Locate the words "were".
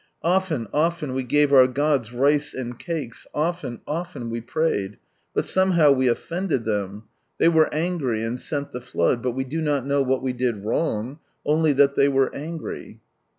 7.49-7.71, 12.09-12.33